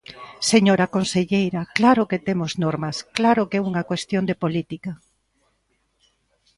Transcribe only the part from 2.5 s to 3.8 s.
normas!, ¡claro que é